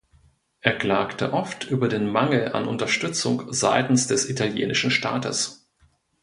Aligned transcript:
Er 0.61 0.75
klagte 0.79 1.31
oft 1.31 1.65
über 1.69 1.87
den 1.87 2.09
Mangel 2.11 2.53
an 2.53 2.67
Unterstützung 2.67 3.53
seitens 3.53 4.07
des 4.07 4.27
italienischen 4.27 4.89
Staates. 4.89 5.69